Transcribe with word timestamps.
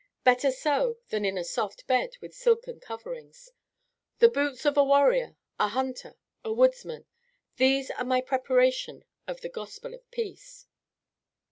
Better 0.23 0.49
so 0.49 0.97
than 1.09 1.23
in 1.25 1.37
a 1.37 1.43
soft 1.43 1.85
bed 1.85 2.17
with 2.21 2.33
silken 2.33 2.79
coverings. 2.79 3.51
The 4.17 4.29
boots 4.29 4.65
of 4.65 4.75
a 4.75 4.83
warrior, 4.83 5.37
a 5.59 5.67
hunter, 5.67 6.15
a 6.43 6.51
woodsman, 6.51 7.05
these 7.57 7.91
are 7.91 8.03
my 8.03 8.21
preparation 8.21 9.05
of 9.27 9.41
the 9.41 9.49
gospel 9.49 9.93
of 9.93 10.09
peace. 10.09 10.65